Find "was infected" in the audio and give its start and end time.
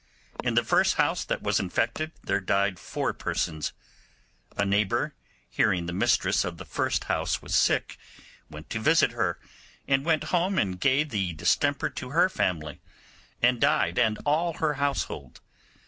1.43-2.11